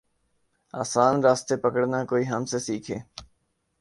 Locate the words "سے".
2.51-2.59